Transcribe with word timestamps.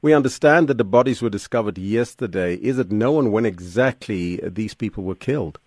We 0.00 0.14
understand 0.14 0.68
that 0.68 0.78
the 0.78 0.84
bodies 0.84 1.20
were 1.20 1.30
discovered 1.30 1.76
yesterday. 1.76 2.54
Is 2.54 2.78
it 2.78 2.92
known 2.92 3.32
when 3.32 3.44
exactly 3.44 4.36
these 4.36 4.72
people 4.72 5.02
were 5.02 5.16
killed? 5.16 5.58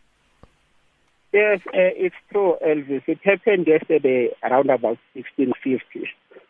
Yes, 1.34 1.60
uh, 1.68 1.92
it's 1.96 2.16
true, 2.32 2.56
Elvis. 2.66 3.04
It 3.08 3.20
happened 3.24 3.68
yesterday 3.68 4.30
around 4.44 4.70
about 4.70 4.98
1650 5.14 6.10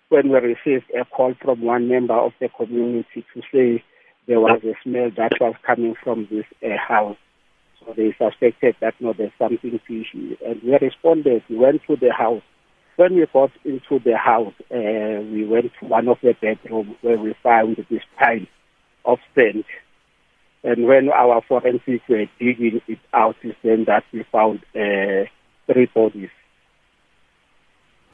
when 0.09 0.29
we 0.29 0.37
received 0.39 0.85
a 0.99 1.05
call 1.05 1.33
from 1.41 1.61
one 1.61 1.87
member 1.87 2.13
of 2.13 2.33
the 2.39 2.49
community 2.49 3.25
to 3.33 3.41
say 3.51 3.83
there 4.27 4.39
was 4.39 4.61
a 4.63 4.73
smell 4.83 5.09
that 5.17 5.31
was 5.39 5.55
coming 5.65 5.95
from 6.03 6.27
this 6.29 6.45
uh, 6.63 6.77
house. 6.77 7.17
So 7.79 7.93
they 7.95 8.15
suspected 8.17 8.75
that 8.81 8.93
no, 8.99 9.13
there's 9.13 9.31
something 9.39 9.79
fishy. 9.87 10.37
And 10.45 10.61
we 10.61 10.77
responded. 10.79 11.43
We 11.49 11.57
went 11.57 11.81
to 11.87 11.95
the 11.95 12.11
house. 12.11 12.43
When 12.97 13.15
we 13.15 13.25
got 13.31 13.51
into 13.63 13.99
the 13.99 14.17
house, 14.17 14.53
uh, 14.69 15.21
we 15.21 15.45
went 15.45 15.71
to 15.79 15.85
one 15.85 16.07
of 16.07 16.17
the 16.21 16.33
bedrooms 16.33 16.95
where 17.01 17.17
we 17.17 17.33
found 17.41 17.83
this 17.89 18.03
pile 18.17 18.45
of 19.05 19.19
sand. 19.33 19.63
And 20.63 20.85
when 20.85 21.09
our 21.09 21.41
forensics 21.47 22.07
were 22.07 22.25
digging 22.37 22.81
it 22.87 22.99
out, 23.13 23.35
is 23.41 23.55
then 23.63 23.85
that 23.85 24.03
we 24.11 24.23
found 24.31 24.59
uh, 24.75 25.25
three 25.65 25.87
bodies 25.87 26.29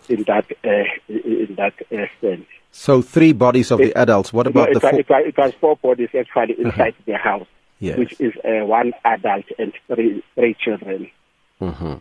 in 0.08 0.24
that 0.24 0.46
uh, 0.64 0.84
in 1.10 1.56
that 1.58 1.74
uh, 1.92 2.06
sand. 2.22 2.46
So 2.72 3.02
three 3.02 3.34
bodies 3.34 3.72
of 3.72 3.82
it, 3.82 3.94
the 3.94 4.00
adults. 4.00 4.32
What 4.32 4.48
about 4.48 4.70
no, 4.70 4.76
the 4.76 4.80
four? 4.80 5.00
It 5.00 5.10
was, 5.10 5.24
it 5.26 5.38
was 5.38 5.54
four 5.60 5.76
bodies 5.78 6.10
actually 6.18 6.54
uh-huh. 6.54 6.70
inside 6.70 6.94
uh-huh. 6.94 7.04
the 7.06 7.18
house, 7.18 7.48
yes. 7.80 7.98
which 7.98 8.16
is 8.20 8.34
uh, 8.46 8.66
one 8.66 8.94
adult 9.04 9.46
and 9.58 9.74
three 9.88 10.24
three 10.36 10.56
children. 10.64 11.12
Mm-hmm. 11.62 11.96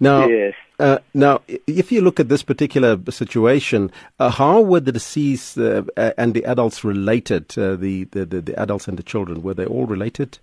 Now, 0.00 0.26
yes. 0.26 0.54
uh, 0.78 0.98
now, 1.14 1.40
if 1.66 1.90
you 1.90 2.00
look 2.00 2.20
at 2.20 2.28
this 2.28 2.42
particular 2.42 2.98
situation, 3.10 3.90
uh, 4.18 4.30
how 4.30 4.60
were 4.60 4.80
the 4.80 4.92
deceased 4.92 5.56
uh, 5.56 5.82
and 5.96 6.34
the 6.34 6.44
adults 6.44 6.84
related? 6.84 7.56
Uh, 7.56 7.76
the, 7.76 8.04
the, 8.04 8.24
the, 8.26 8.60
adults 8.60 8.86
and 8.86 8.98
the 8.98 9.02
children 9.02 9.42
were 9.42 9.54
they 9.54 9.64
all 9.64 9.86
related? 9.86 10.38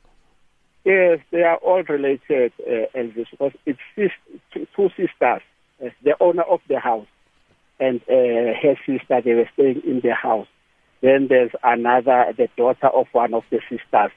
Yes, 0.83 1.19
they 1.31 1.41
are 1.41 1.57
all 1.57 1.83
related, 1.83 2.53
uh, 2.59 2.85
Elvis, 2.95 3.27
because 3.31 3.51
it's 3.65 3.79
two 4.75 4.89
sisters. 4.89 5.41
the 6.03 6.15
owner 6.19 6.43
of 6.43 6.61
the 6.67 6.79
house 6.79 7.07
and 7.79 8.01
uh, 8.09 8.53
her 8.61 8.75
sister, 8.85 9.21
they 9.23 9.33
were 9.33 9.49
staying 9.53 9.81
in 9.85 9.99
the 10.01 10.13
house. 10.13 10.47
Then 11.01 11.27
there's 11.29 11.51
another, 11.63 12.33
the 12.37 12.47
daughter 12.57 12.87
of 12.87 13.07
one 13.11 13.33
of 13.33 13.43
the 13.49 13.59
sisters, 13.69 14.11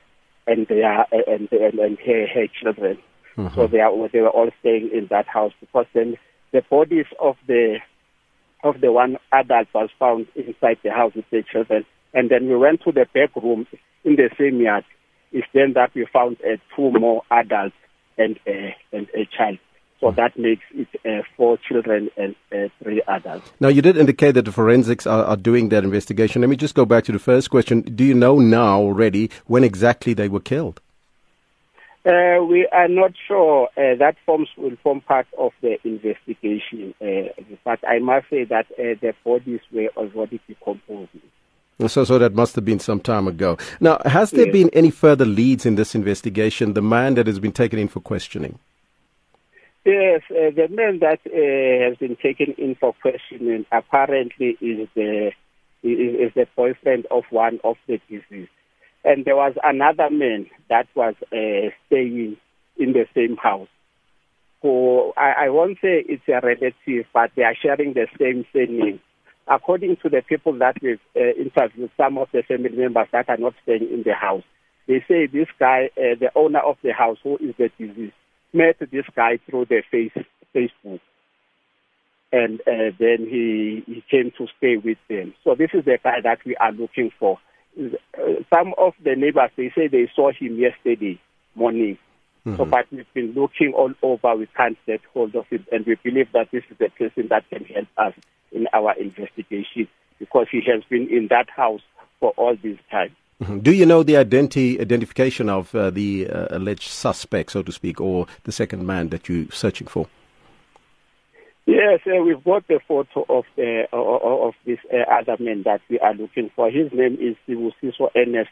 and 0.46 0.66
they 0.68 0.82
are 0.82 1.06
and 1.12 1.48
and, 1.52 1.78
and 1.78 1.98
her 1.98 2.26
her 2.26 2.46
children. 2.46 2.98
Mm-hmm. 3.38 3.54
So 3.54 3.68
they 3.68 3.78
are 3.78 3.92
they 4.12 4.20
were 4.20 4.30
all 4.30 4.50
staying 4.60 4.90
in 4.92 5.06
that 5.10 5.28
house 5.28 5.52
because 5.60 5.86
then 5.94 6.16
the 6.52 6.62
bodies 6.68 7.06
of 7.20 7.36
the 7.46 7.78
of 8.64 8.80
the 8.80 8.90
one 8.90 9.16
adult 9.32 9.68
was 9.72 9.90
found 9.98 10.26
inside 10.34 10.78
the 10.82 10.90
house 10.90 11.12
with 11.14 11.26
the 11.30 11.44
children, 11.50 11.84
and 12.12 12.30
then 12.30 12.48
we 12.48 12.56
went 12.56 12.82
to 12.82 12.90
the 12.90 13.06
back 13.14 13.34
room 13.36 13.66
in 14.04 14.16
the 14.16 14.28
same 14.36 14.60
yard. 14.60 14.84
It's 15.30 15.46
then 15.54 15.74
that 15.74 15.94
we 15.94 16.06
found 16.12 16.38
uh, 16.40 16.56
two 16.74 16.90
more 16.90 17.22
adults 17.30 17.76
and 18.16 18.40
uh, 18.46 18.72
and 18.92 19.06
a 19.14 19.24
child. 19.26 19.58
So 20.00 20.12
that 20.12 20.38
makes 20.38 20.62
it 20.72 20.88
uh, 21.04 21.24
four 21.36 21.58
children 21.58 22.08
and 22.16 22.36
uh, 22.52 22.68
three 22.82 23.02
adults. 23.08 23.50
Now, 23.58 23.66
you 23.66 23.82
did 23.82 23.96
indicate 23.96 24.32
that 24.32 24.44
the 24.44 24.52
forensics 24.52 25.08
are, 25.08 25.24
are, 25.24 25.36
doing 25.36 25.70
that 25.70 25.82
investigation. 25.82 26.40
Let 26.40 26.48
me 26.48 26.56
just 26.56 26.76
go 26.76 26.84
back 26.84 27.02
to 27.04 27.12
the 27.12 27.18
first 27.18 27.50
question. 27.50 27.80
Do 27.80 28.04
you 28.04 28.14
know 28.14 28.38
now 28.38 28.78
already 28.78 29.28
when 29.46 29.64
exactly 29.64 30.14
they 30.14 30.28
were 30.28 30.38
killed? 30.38 30.80
Uh, 32.08 32.42
we 32.42 32.66
are 32.72 32.88
not 32.88 33.12
sure. 33.26 33.68
Uh, 33.76 33.94
that 33.98 34.16
forms 34.24 34.48
will 34.56 34.76
form 34.82 35.02
part 35.02 35.26
of 35.38 35.52
the 35.60 35.76
investigation. 35.84 36.94
Uh, 37.02 37.28
but 37.64 37.86
I 37.86 37.98
must 37.98 38.30
say 38.30 38.44
that 38.44 38.64
uh, 38.72 38.96
the 39.02 39.12
bodies 39.24 39.60
were 39.70 39.90
already 39.94 40.40
decomposing. 40.48 41.20
So, 41.86 42.04
so 42.04 42.18
that 42.18 42.34
must 42.34 42.54
have 42.54 42.64
been 42.64 42.80
some 42.80 42.98
time 42.98 43.28
ago. 43.28 43.58
Now, 43.78 43.98
has 44.06 44.30
there 44.30 44.46
yes. 44.46 44.52
been 44.52 44.70
any 44.70 44.90
further 44.90 45.26
leads 45.26 45.66
in 45.66 45.74
this 45.74 45.94
investigation? 45.94 46.72
The 46.72 46.82
man 46.82 47.14
that 47.14 47.26
has 47.26 47.38
been 47.38 47.52
taken 47.52 47.78
in 47.78 47.88
for 47.88 48.00
questioning. 48.00 48.58
Yes, 49.84 50.22
uh, 50.30 50.50
the 50.50 50.68
man 50.70 50.98
that 51.00 51.20
uh, 51.26 51.88
has 51.88 51.96
been 51.98 52.16
taken 52.16 52.54
in 52.58 52.74
for 52.74 52.94
questioning 53.00 53.64
apparently 53.70 54.56
is 54.60 54.88
the 54.94 55.32
is, 55.82 56.28
is 56.28 56.32
the 56.34 56.46
boyfriend 56.56 57.06
of 57.10 57.24
one 57.30 57.60
of 57.64 57.76
the 57.86 58.00
deceased, 58.08 58.50
and 59.04 59.24
there 59.24 59.36
was 59.36 59.54
another 59.62 60.10
man 60.10 60.46
that 60.68 60.86
was 60.94 61.14
uh, 61.32 61.70
staying 61.86 62.36
in 62.78 62.92
the 62.92 63.06
same 63.14 63.36
house. 63.36 63.68
Who 64.62 65.12
I, 65.16 65.46
I 65.46 65.48
won't 65.50 65.78
say 65.80 66.04
it's 66.08 66.22
a 66.28 66.44
relative, 66.44 67.06
but 67.12 67.30
they 67.36 67.42
are 67.42 67.54
sharing 67.54 67.94
the 67.94 68.06
same 68.18 68.44
surname. 68.52 69.00
According 69.46 69.96
to 70.02 70.08
the 70.08 70.22
people 70.28 70.58
that 70.58 70.76
we've 70.82 71.00
uh, 71.16 71.32
interviewed, 71.40 71.90
some 71.96 72.18
of 72.18 72.28
the 72.32 72.42
family 72.42 72.70
members 72.70 73.06
that 73.12 73.28
are 73.28 73.36
not 73.36 73.54
staying 73.62 73.88
in 73.90 74.02
the 74.04 74.14
house, 74.14 74.42
they 74.86 75.04
say 75.08 75.26
this 75.26 75.48
guy, 75.58 75.90
uh, 75.96 76.18
the 76.18 76.30
owner 76.34 76.60
of 76.60 76.76
the 76.82 76.92
house, 76.92 77.18
who 77.22 77.36
is 77.36 77.54
the 77.56 77.70
deceased 77.78 78.14
met 78.52 78.76
this 78.80 79.04
guy 79.14 79.38
through 79.48 79.66
the 79.66 79.82
face, 79.90 80.12
Facebook. 80.54 81.00
And 82.30 82.60
uh, 82.60 82.92
then 82.98 83.26
he, 83.28 83.82
he 83.86 84.04
came 84.10 84.32
to 84.36 84.46
stay 84.58 84.76
with 84.76 84.98
them. 85.08 85.34
So 85.44 85.54
this 85.54 85.70
is 85.72 85.84
the 85.84 85.98
guy 86.02 86.20
that 86.22 86.38
we 86.44 86.56
are 86.56 86.72
looking 86.72 87.10
for. 87.18 87.38
Some 88.52 88.74
of 88.76 88.94
the 89.02 89.14
neighbors, 89.16 89.50
they 89.56 89.70
say 89.74 89.88
they 89.88 90.10
saw 90.14 90.32
him 90.32 90.58
yesterday 90.58 91.20
morning. 91.54 91.98
Mm-hmm. 92.46 92.56
So, 92.56 92.64
but 92.64 92.86
we've 92.90 93.12
been 93.14 93.32
looking 93.32 93.72
all 93.74 93.92
over. 94.02 94.34
We 94.36 94.46
can't 94.56 94.78
get 94.86 95.00
hold 95.12 95.34
of 95.34 95.46
him. 95.48 95.66
And 95.70 95.86
we 95.86 95.96
believe 96.02 96.32
that 96.32 96.50
this 96.50 96.64
is 96.70 96.76
the 96.78 96.88
person 96.88 97.28
that 97.28 97.48
can 97.50 97.64
help 97.64 97.88
us 97.96 98.14
in 98.52 98.66
our 98.72 98.94
investigation 98.98 99.88
because 100.18 100.46
he 100.50 100.60
has 100.66 100.82
been 100.88 101.08
in 101.08 101.28
that 101.28 101.48
house 101.50 101.82
for 102.20 102.30
all 102.36 102.56
this 102.62 102.78
time. 102.90 103.14
Mm-hmm. 103.42 103.60
Do 103.60 103.72
you 103.72 103.86
know 103.86 104.02
the 104.02 104.14
identi- 104.14 104.80
identification 104.80 105.48
of 105.48 105.72
uh, 105.74 105.90
the 105.90 106.28
uh, 106.28 106.48
alleged 106.50 106.88
suspect, 106.88 107.52
so 107.52 107.62
to 107.62 107.70
speak, 107.70 108.00
or 108.00 108.26
the 108.42 108.50
second 108.50 108.84
man 108.84 109.10
that 109.10 109.28
you're 109.28 109.46
searching 109.52 109.86
for? 109.86 110.08
Yes, 111.68 112.00
uh, 112.06 112.22
we've 112.24 112.42
got 112.42 112.66
the 112.66 112.80
photo 112.88 113.26
of 113.28 113.44
the 113.54 113.84
of 113.92 114.54
this 114.64 114.78
uh, 114.90 115.04
other 115.12 115.36
man 115.38 115.64
that 115.66 115.82
we 115.90 115.98
are 115.98 116.14
looking 116.14 116.50
for. 116.56 116.70
His 116.70 116.90
name 116.94 117.18
is 117.20 117.36
Sibusiso 117.46 118.08
Ernest 118.16 118.48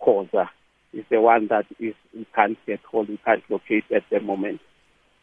Khoza. 0.00 0.48
Is 0.92 1.04
the 1.10 1.20
one 1.20 1.48
that 1.48 1.66
is 1.80 1.96
we 2.14 2.24
can't 2.32 2.56
get 2.66 2.78
hold, 2.88 3.08
we 3.08 3.18
can't 3.24 3.42
locate 3.50 3.82
at 3.90 4.04
the 4.08 4.20
moment. 4.20 4.60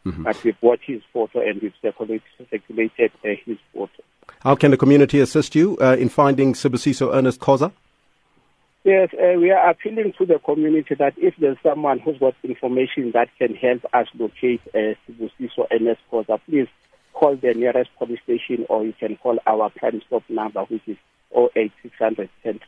Mm-hmm. 0.04 0.24
But 0.24 0.44
we've 0.44 0.60
got 0.60 0.80
his 0.84 1.00
photo 1.10 1.40
and 1.40 1.62
we've 1.62 1.72
circulated, 1.80 3.12
uh, 3.24 3.28
his 3.46 3.56
photo. 3.72 4.02
How 4.40 4.54
can 4.54 4.70
the 4.70 4.76
community 4.76 5.18
assist 5.18 5.54
you 5.54 5.78
uh, 5.80 5.96
in 5.98 6.10
finding 6.10 6.52
Sibusiso 6.52 7.14
Ernest 7.14 7.40
Khoza? 7.40 7.72
Yes, 8.84 9.08
uh, 9.14 9.38
we 9.40 9.50
are 9.52 9.70
appealing 9.70 10.12
to 10.18 10.26
the 10.26 10.38
community 10.38 10.94
that 10.96 11.14
if 11.16 11.32
there's 11.40 11.56
someone 11.62 11.98
who's 12.00 12.18
got 12.18 12.34
information 12.44 13.12
that 13.14 13.28
can 13.38 13.54
help 13.54 13.86
us 13.94 14.06
locate 14.18 14.60
uh, 14.74 14.92
Sibusiso 15.08 15.66
NS 15.72 15.96
Khoza, 16.12 16.38
please 16.44 16.68
call 17.18 17.36
the 17.36 17.52
nearest 17.54 17.90
police 17.98 18.20
station 18.22 18.64
or 18.68 18.84
you 18.84 18.94
can 18.98 19.16
call 19.16 19.38
our 19.46 19.70
Crime 19.70 20.00
Stop 20.06 20.22
number, 20.28 20.60
which 20.64 20.82
is 20.86 20.96
08600 21.34 22.30
10 22.44 22.60